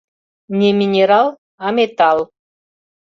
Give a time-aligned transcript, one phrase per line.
[0.61, 2.19] Не минерал, а металл.